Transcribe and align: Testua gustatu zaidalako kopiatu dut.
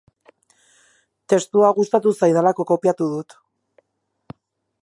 Testua 1.33 1.69
gustatu 1.81 2.15
zaidalako 2.21 2.67
kopiatu 2.73 3.11
dut. 3.15 3.41